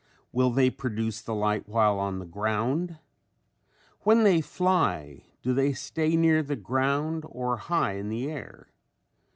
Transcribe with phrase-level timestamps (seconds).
[0.31, 2.97] Will they produce the light while on the ground?
[3.99, 8.69] When they fly do they stay near the ground or high in the air?